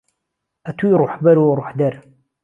[0.65, 1.93] ئهتوی ڕوحبهر و ڕوحدەر